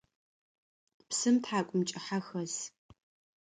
[1.09, 2.55] Псым тхьакӏумкӏыхьэ хэс.